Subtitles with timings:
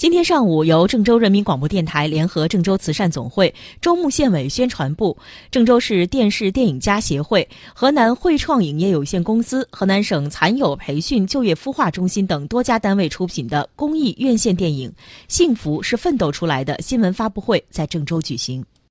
[0.00, 5.14] 今天上午由郑州人民广播电台联合郑州慈善总会周牧县委宣传部
[5.50, 14.90] 郑州市电视电影家协会河南汇创影业有限公司河南省残友培训就业孵化中心等多家单位出品的公益院线电影
[15.28, 18.64] 幸福是奋斗出来的新闻发布会在郑州举行。